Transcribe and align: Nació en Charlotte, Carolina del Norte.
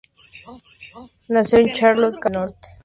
Nació 1.27 1.59
en 1.59 1.73
Charlotte, 1.73 2.15
Carolina 2.19 2.45
del 2.47 2.53
Norte. 2.55 2.69